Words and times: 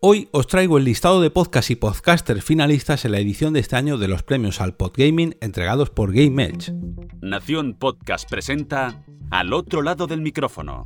Hoy 0.00 0.28
os 0.30 0.46
traigo 0.46 0.78
el 0.78 0.84
listado 0.84 1.20
de 1.20 1.28
podcasts 1.28 1.72
y 1.72 1.74
podcasters 1.74 2.44
finalistas 2.44 3.04
en 3.04 3.10
la 3.10 3.18
edición 3.18 3.52
de 3.52 3.58
este 3.58 3.74
año 3.74 3.98
de 3.98 4.06
los 4.06 4.22
premios 4.22 4.60
al 4.60 4.76
Podgaming 4.76 5.36
entregados 5.40 5.90
por 5.90 6.12
Game 6.12 6.40
Edge. 6.40 6.72
Nación 7.20 7.74
Podcast 7.74 8.30
presenta 8.30 9.02
Al 9.32 9.52
otro 9.52 9.82
lado 9.82 10.06
del 10.06 10.20
micrófono, 10.20 10.84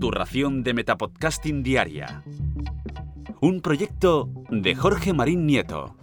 tu 0.00 0.10
ración 0.10 0.64
de 0.64 0.74
metapodcasting 0.74 1.62
diaria. 1.62 2.24
Un 3.40 3.60
proyecto 3.60 4.28
de 4.50 4.74
Jorge 4.74 5.12
Marín 5.12 5.46
Nieto. 5.46 5.94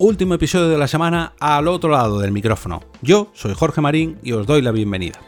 Último 0.00 0.34
episodio 0.34 0.68
de 0.68 0.78
la 0.78 0.88
semana 0.88 1.34
al 1.38 1.68
otro 1.68 1.90
lado 1.90 2.18
del 2.18 2.32
micrófono. 2.32 2.80
Yo 3.02 3.30
soy 3.34 3.54
Jorge 3.54 3.80
Marín 3.80 4.18
y 4.24 4.32
os 4.32 4.48
doy 4.48 4.62
la 4.62 4.72
bienvenida. 4.72 5.20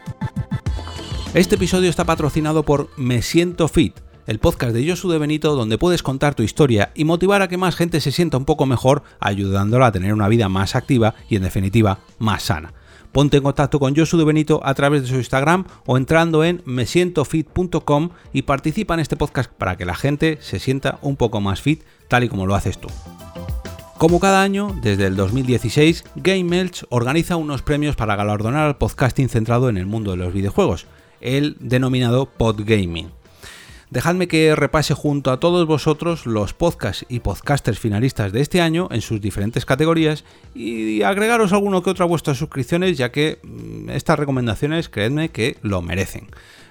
Este 1.35 1.57
episodio 1.57 1.91
está 1.91 2.07
patrocinado 2.07 2.63
por 2.63 2.89
Me 2.97 3.21
Siento 3.21 3.69
Fit, 3.69 3.95
el 4.27 4.39
podcast 4.39 4.73
de 4.73 4.89
Josu 4.89 5.11
de 5.11 5.19
Benito 5.19 5.55
donde 5.55 5.77
puedes 5.77 6.03
contar 6.03 6.35
tu 6.35 6.43
historia 6.43 6.91
y 6.95 7.05
motivar 7.05 7.43
a 7.43 7.49
que 7.49 7.59
más 7.59 7.77
gente 7.77 8.01
se 8.01 8.13
sienta 8.13 8.39
un 8.39 8.47
poco 8.47 8.65
mejor, 8.65 9.03
ayudándola 9.21 9.89
a 9.89 9.93
tener 9.93 10.15
una 10.15 10.29
vida 10.29 10.49
más 10.49 10.75
activa 10.75 11.15
y 11.29 11.37
en 11.37 11.43
definitiva 11.43 11.99
más 12.19 12.45
sana. 12.45 12.73
Ponte 13.13 13.37
en 13.37 13.43
contacto 13.43 13.79
con 13.79 13.95
Josu 13.95 14.17
de 14.17 14.25
Benito 14.25 14.63
a 14.65 14.73
través 14.73 15.03
de 15.03 15.09
su 15.09 15.17
Instagram 15.17 15.67
o 15.85 15.99
entrando 15.99 16.45
en 16.45 16.63
mesientofit.com 16.65 18.09
y 18.33 18.43
participa 18.43 18.95
en 18.95 19.01
este 19.01 19.17
podcast 19.17 19.53
para 19.53 19.77
que 19.77 19.85
la 19.85 19.97
gente 19.97 20.39
se 20.41 20.59
sienta 20.59 20.99
un 21.03 21.17
poco 21.17 21.43
más 21.43 21.61
fit 21.61 21.83
tal 22.09 22.25
y 22.25 22.31
como 22.31 22.47
lo 22.47 22.55
haces 22.55 22.79
tú. 22.79 22.89
Como 23.99 24.19
cada 24.19 24.43
año, 24.43 24.75
desde 24.81 25.07
el 25.07 25.17
2016, 25.17 26.05
Game 26.17 26.59
Elch 26.59 26.87
organiza 26.89 27.37
unos 27.37 27.63
premios 27.63 27.97
para 27.97 28.17
galardonar 28.17 28.67
al 28.67 28.79
podcasting 28.79 29.29
centrado 29.29 29.69
en 29.69 29.77
el 29.77 29.87
mundo 29.87 30.13
de 30.13 30.19
los 30.19 30.33
videojuegos 30.33 30.87
el 31.21 31.57
denominado 31.61 32.27
Podgaming. 32.27 33.11
Dejadme 33.91 34.29
que 34.29 34.55
repase 34.55 34.93
junto 34.93 35.31
a 35.31 35.41
todos 35.41 35.67
vosotros 35.67 36.27
los 36.27 36.53
podcasts 36.53 37.07
y 37.09 37.21
podcasters 37.21 37.79
finalistas 37.79 38.33
de 38.33 38.43
este 38.43 38.61
año 38.61 38.89
en 38.91 39.01
sus 39.01 39.19
diferentes 39.19 39.65
categorías 39.65 40.25
y 40.55 41.01
agregaros 41.01 41.55
alguno 41.55 41.83
que 41.83 41.89
otro 41.89 42.05
a 42.05 42.09
vuestras 42.09 42.37
suscripciones 42.37 42.99
ya 42.99 43.11
que 43.11 43.39
mm, 43.43 43.89
estas 43.89 44.19
recomendaciones 44.19 44.91
creedme 44.91 45.31
que 45.31 45.57
lo 45.63 45.81
merecen. 45.81 46.29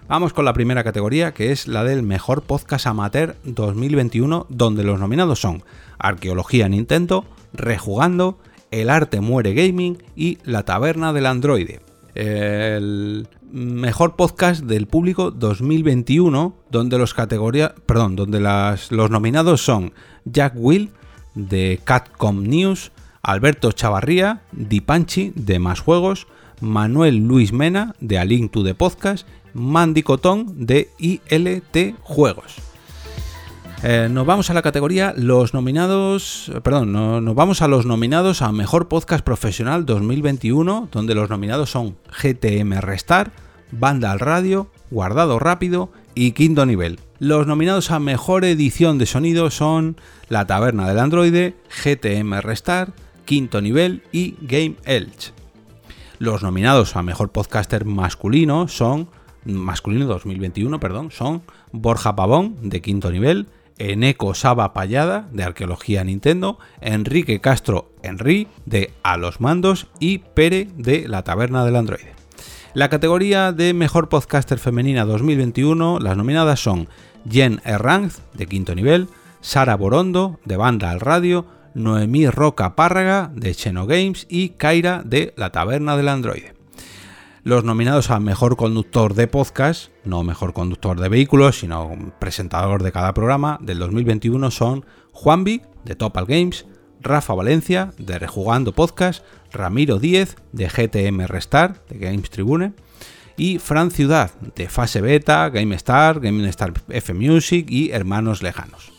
Vamos 0.07 0.31
con 0.31 0.45
la 0.45 0.53
primera 0.53 0.83
categoría 0.83 1.33
que 1.33 1.51
es 1.51 1.67
la 1.67 1.83
del 1.83 2.03
mejor 2.03 2.43
podcast 2.43 2.85
amateur 2.85 3.35
2021 3.45 4.45
donde 4.49 4.83
los 4.83 4.99
nominados 4.99 5.39
son 5.39 5.63
Arqueología 5.97 6.69
Nintendo, 6.69 7.25
Rejugando, 7.51 8.37
El 8.69 8.91
Arte 8.91 9.21
Muere 9.21 9.55
Gaming 9.55 10.03
y 10.15 10.37
La 10.43 10.65
Taberna 10.65 11.13
del 11.13 11.25
Androide 11.25 11.86
el 12.17 13.27
mejor 13.51 14.15
podcast 14.15 14.63
del 14.63 14.87
público 14.87 15.29
2021, 15.29 16.55
donde 16.71 16.97
los 16.97 17.13
perdón, 17.13 18.15
donde 18.15 18.39
los 18.39 19.11
nominados 19.11 19.63
son 19.63 19.93
Jack 20.25 20.53
Will 20.55 20.89
de 21.35 21.79
Catcom 21.83 22.43
News, 22.43 22.91
Alberto 23.21 23.71
Chavarría, 23.71 24.41
Di 24.51 24.81
Panchi 24.81 25.31
de 25.35 25.59
Más 25.59 25.79
Juegos, 25.79 26.27
Manuel 26.59 27.17
Luis 27.17 27.53
Mena 27.53 27.93
de 27.99 28.17
A 28.17 28.25
Link 28.25 28.51
to 28.51 28.63
the 28.63 28.73
Podcast, 28.73 29.27
Mandy 29.53 30.01
Cotón 30.01 30.65
de 30.65 30.89
ILT 30.97 31.99
Juegos. 32.01 32.66
Eh, 33.83 34.07
nos 34.09 34.25
vamos 34.25 34.49
a 34.49 34.55
la 34.55 34.63
categoría 34.63 35.13
los 35.15 35.53
nominados, 35.53 36.51
perdón, 36.63 36.93
nos 36.93 37.35
vamos 37.35 37.61
a 37.61 37.67
los 37.67 37.85
nominados 37.85 38.41
a 38.41 38.51
Mejor 38.51 38.87
Podcast 38.87 39.23
Profesional 39.23 39.85
2021, 39.85 40.89
donde 40.91 41.13
los 41.13 41.29
nominados 41.29 41.69
son 41.69 41.95
GTM 42.09 42.79
Restar, 42.81 43.31
Banda 43.71 44.11
al 44.11 44.19
Radio, 44.19 44.71
Guardado 44.89 45.37
Rápido 45.37 45.91
y 46.15 46.31
Quinto 46.31 46.65
Nivel. 46.65 46.99
Los 47.19 47.45
nominados 47.45 47.91
a 47.91 47.99
Mejor 47.99 48.45
Edición 48.45 48.97
de 48.97 49.05
Sonido 49.05 49.51
son 49.51 49.97
La 50.27 50.47
Taberna 50.47 50.87
del 50.87 50.97
Androide, 50.97 51.55
GTM 51.83 52.41
Restar, 52.41 52.93
Quinto 53.25 53.61
Nivel 53.61 54.01
y 54.11 54.37
Game 54.41 54.75
Elch. 54.85 55.33
Los 56.17 56.41
nominados 56.41 56.95
a 56.95 57.03
Mejor 57.03 57.29
Podcaster 57.29 57.85
Masculino 57.85 58.67
son 58.67 59.09
masculino 59.45 60.05
2021, 60.07 60.79
perdón, 60.79 61.11
son 61.11 61.43
Borja 61.71 62.15
Pavón 62.15 62.55
de 62.69 62.81
quinto 62.81 63.11
nivel, 63.11 63.47
Eneco 63.79 64.33
Saba 64.33 64.73
Payada 64.73 65.27
de 65.31 65.43
Arqueología 65.43 66.03
Nintendo, 66.03 66.59
Enrique 66.81 67.41
Castro 67.41 67.91
Henry 68.03 68.47
de 68.65 68.93
A 69.03 69.17
los 69.17 69.41
Mandos 69.41 69.87
y 69.99 70.19
Pere 70.19 70.67
de 70.75 71.07
La 71.07 71.23
Taberna 71.23 71.63
del 71.65 71.75
Androide. 71.75 72.13
La 72.73 72.89
categoría 72.89 73.51
de 73.53 73.73
Mejor 73.73 74.09
Podcaster 74.09 74.59
Femenina 74.59 75.05
2021, 75.05 75.99
las 75.99 76.17
nominadas 76.17 76.59
son 76.59 76.87
Jen 77.29 77.61
Herranz 77.63 78.19
de 78.33 78.47
quinto 78.47 78.75
nivel, 78.75 79.07
Sara 79.41 79.75
Borondo 79.75 80.39
de 80.45 80.57
Banda 80.57 80.91
al 80.91 80.99
Radio, 80.99 81.45
Noemí 81.73 82.27
Roca 82.27 82.75
Párraga 82.75 83.31
de 83.33 83.53
Cheno 83.53 83.85
Games 83.85 84.25
y 84.29 84.49
Kaira 84.49 85.03
de 85.05 85.33
La 85.37 85.51
Taberna 85.51 85.95
del 85.95 86.09
Androide. 86.09 86.56
Los 87.47 87.63
nominados 87.63 88.11
a 88.11 88.19
Mejor 88.19 88.57
Conductor 88.57 89.13
de 89.13 89.25
Podcast, 89.25 89.89
no 90.03 90.21
Mejor 90.21 90.51
Conductor 90.51 90.99
de 90.99 91.07
Vehículos, 91.07 91.59
sino 91.59 91.95
presentador 92.19 92.83
de 92.83 92.91
cada 92.91 93.13
programa 93.13 93.57
del 93.61 93.79
2021 93.79 94.51
son 94.51 94.85
Juanvi, 95.13 95.61
de 95.85 95.95
Topal 95.95 96.25
Games, 96.25 96.65
Rafa 96.99 97.33
Valencia, 97.33 97.93
de 97.97 98.19
Rejugando 98.19 98.73
Podcast, 98.73 99.23
Ramiro 99.53 99.97
Díez, 99.97 100.35
de 100.51 100.67
GTM 100.67 101.25
Restar, 101.25 101.85
de 101.87 101.97
Games 101.97 102.29
Tribune, 102.29 102.73
y 103.37 103.59
Fran 103.59 103.91
Ciudad, 103.91 104.31
de 104.57 104.67
Fase 104.67 104.99
Beta, 104.99 105.47
GameStar, 105.47 106.19
GameStar 106.19 106.73
F 106.89 107.13
Music 107.13 107.67
y 107.69 107.91
Hermanos 107.91 108.43
Lejanos. 108.43 108.91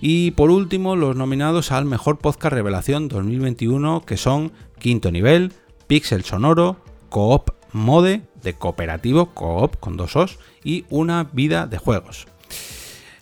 Y 0.00 0.30
por 0.30 0.52
último, 0.52 0.94
los 0.94 1.16
nominados 1.16 1.72
al 1.72 1.86
Mejor 1.86 2.18
Podcast 2.18 2.54
Revelación 2.54 3.08
2021, 3.08 4.04
que 4.06 4.16
son 4.16 4.52
Quinto 4.78 5.10
Nivel, 5.10 5.52
Pixel 5.88 6.22
Sonoro, 6.22 6.76
Coop 7.08 7.50
Mode 7.72 8.22
de 8.42 8.54
cooperativo, 8.54 9.26
coop 9.34 9.76
con 9.78 9.96
dos 9.96 10.16
os, 10.16 10.38
y 10.64 10.84
una 10.90 11.24
vida 11.32 11.66
de 11.66 11.78
juegos. 11.78 12.26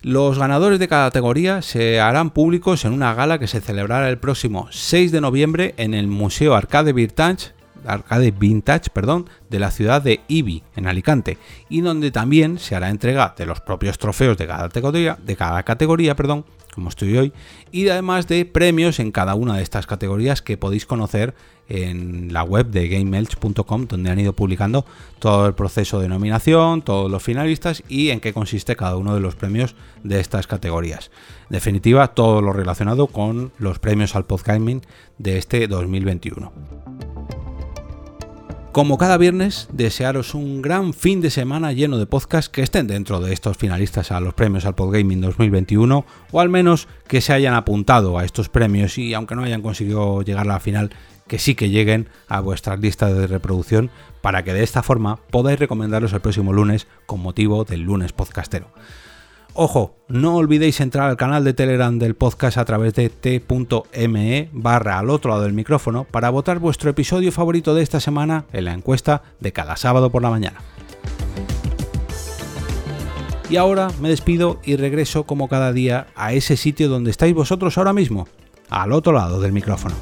Los 0.01 0.39
ganadores 0.39 0.79
de 0.79 0.87
cada 0.87 1.07
categoría 1.07 1.61
se 1.61 1.99
harán 1.99 2.31
públicos 2.31 2.85
en 2.85 2.93
una 2.93 3.13
gala 3.13 3.37
que 3.37 3.47
se 3.47 3.61
celebrará 3.61 4.09
el 4.09 4.17
próximo 4.17 4.67
6 4.71 5.11
de 5.11 5.21
noviembre 5.21 5.75
en 5.77 5.93
el 5.93 6.07
Museo 6.07 6.55
Arcade 6.55 6.91
Vintage, 6.91 7.51
Arcade 7.85 8.31
Vintage 8.31 8.89
perdón, 8.93 9.29
de 9.49 9.59
la 9.59 9.71
ciudad 9.71 10.01
de 10.01 10.21
Ibi, 10.27 10.63
en 10.75 10.87
Alicante, 10.87 11.37
y 11.69 11.81
donde 11.81 12.11
también 12.11 12.59
se 12.59 12.75
hará 12.75 12.89
entrega 12.89 13.33
de 13.37 13.45
los 13.45 13.61
propios 13.61 13.97
trofeos 13.97 14.37
de 14.37 14.47
cada 14.47 14.63
categoría, 14.63 15.17
de 15.23 15.35
cada 15.35 15.63
categoría 15.63 16.15
perdón, 16.15 16.45
como 16.73 16.89
estoy 16.89 17.17
hoy, 17.17 17.33
y 17.71 17.89
además 17.89 18.27
de 18.27 18.45
premios 18.45 18.99
en 18.99 19.11
cada 19.11 19.35
una 19.35 19.57
de 19.57 19.63
estas 19.63 19.87
categorías 19.87 20.41
que 20.41 20.57
podéis 20.57 20.85
conocer 20.85 21.33
en 21.67 22.33
la 22.33 22.43
web 22.43 22.67
de 22.67 22.87
gamemelch.com, 22.89 23.87
donde 23.87 24.09
han 24.09 24.19
ido 24.19 24.33
publicando 24.33 24.85
todo 25.19 25.47
el 25.47 25.53
proceso 25.53 25.99
de 25.99 26.09
nominación, 26.09 26.81
todos 26.81 27.09
los 27.09 27.23
finalistas 27.23 27.83
y 27.87 28.09
en 28.09 28.19
qué 28.19 28.33
consiste 28.33 28.75
cada 28.75 28.97
uno 28.97 29.13
de 29.13 29.21
los 29.21 29.35
premios 29.35 29.75
de 30.03 30.19
estas 30.19 30.47
categorías. 30.47 31.11
En 31.43 31.53
definitiva, 31.53 32.09
todo 32.09 32.41
lo 32.41 32.51
relacionado 32.51 33.07
con 33.07 33.53
los 33.57 33.79
premios 33.79 34.15
al 34.15 34.25
podcasting 34.25 34.81
de 35.17 35.37
este 35.37 35.67
2021. 35.67 37.10
Como 38.71 38.97
cada 38.97 39.17
viernes, 39.17 39.67
desearos 39.73 40.33
un 40.33 40.61
gran 40.61 40.93
fin 40.93 41.19
de 41.19 41.29
semana 41.29 41.73
lleno 41.73 41.97
de 41.97 42.05
podcasts 42.05 42.47
que 42.47 42.61
estén 42.61 42.87
dentro 42.87 43.19
de 43.19 43.33
estos 43.33 43.57
finalistas 43.57 44.13
a 44.13 44.21
los 44.21 44.33
premios 44.33 44.65
al 44.65 44.75
Podgaming 44.75 45.19
2021 45.19 46.05
o 46.31 46.39
al 46.39 46.47
menos 46.47 46.87
que 47.05 47.19
se 47.19 47.33
hayan 47.33 47.53
apuntado 47.53 48.17
a 48.17 48.23
estos 48.23 48.47
premios 48.47 48.97
y 48.97 49.13
aunque 49.13 49.35
no 49.35 49.43
hayan 49.43 49.61
conseguido 49.61 50.21
llegar 50.21 50.45
a 50.45 50.53
la 50.53 50.59
final, 50.61 50.91
que 51.27 51.37
sí 51.37 51.53
que 51.53 51.69
lleguen 51.69 52.07
a 52.29 52.39
vuestras 52.39 52.79
listas 52.79 53.13
de 53.13 53.27
reproducción 53.27 53.91
para 54.21 54.43
que 54.43 54.53
de 54.53 54.63
esta 54.63 54.83
forma 54.83 55.17
podáis 55.17 55.59
recomendarlos 55.59 56.13
el 56.13 56.21
próximo 56.21 56.53
lunes 56.53 56.87
con 57.05 57.19
motivo 57.19 57.65
del 57.65 57.81
lunes 57.81 58.13
podcastero. 58.13 58.71
Ojo, 59.53 59.97
no 60.07 60.35
olvidéis 60.37 60.79
entrar 60.79 61.09
al 61.09 61.17
canal 61.17 61.43
de 61.43 61.53
Telegram 61.53 61.99
del 61.99 62.15
podcast 62.15 62.57
a 62.57 62.63
través 62.63 62.93
de 62.93 63.09
t.me 63.09 64.49
al 64.63 65.09
otro 65.09 65.31
lado 65.31 65.43
del 65.43 65.51
micrófono 65.51 66.05
para 66.05 66.29
votar 66.29 66.59
vuestro 66.59 66.89
episodio 66.89 67.33
favorito 67.33 67.75
de 67.75 67.83
esta 67.83 67.99
semana 67.99 68.45
en 68.53 68.65
la 68.65 68.73
encuesta 68.73 69.23
de 69.41 69.51
cada 69.51 69.75
sábado 69.75 70.09
por 70.09 70.21
la 70.21 70.29
mañana. 70.29 70.61
Y 73.49 73.57
ahora 73.57 73.89
me 73.99 74.07
despido 74.07 74.61
y 74.63 74.77
regreso 74.77 75.25
como 75.25 75.49
cada 75.49 75.73
día 75.73 76.07
a 76.15 76.31
ese 76.31 76.55
sitio 76.55 76.87
donde 76.87 77.11
estáis 77.11 77.33
vosotros 77.33 77.77
ahora 77.77 77.91
mismo, 77.91 78.29
al 78.69 78.93
otro 78.93 79.11
lado 79.11 79.41
del 79.41 79.51
micrófono. 79.51 79.95